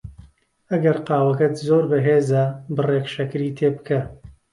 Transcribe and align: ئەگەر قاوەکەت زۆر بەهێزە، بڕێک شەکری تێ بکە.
ئەگەر 0.71 0.97
قاوەکەت 1.07 1.55
زۆر 1.67 1.83
بەهێزە، 1.91 2.43
بڕێک 2.75 3.07
شەکری 3.15 3.55
تێ 3.57 3.67
بکە. 3.75 4.01